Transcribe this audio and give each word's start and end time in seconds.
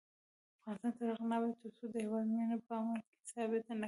افغانستان 0.71 0.93
تر 0.97 1.07
هغو 1.11 1.25
نه 1.29 1.35
ابادیږي، 1.37 1.59
ترڅو 1.67 1.85
د 1.93 1.95
هیواد 2.05 2.25
مینه 2.35 2.57
په 2.65 2.73
عمل 2.79 2.99
کې 3.07 3.15
ثابته 3.33 3.69
نکړو. 3.73 3.79